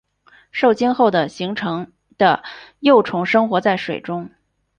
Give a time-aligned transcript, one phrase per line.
[0.51, 2.41] 受精后的形成的
[2.79, 4.31] 幼虫生活在水中。